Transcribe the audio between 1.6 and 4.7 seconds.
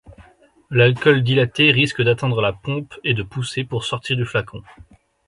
risque d'atteindre la pompe et de pousser pour sortir du flacon.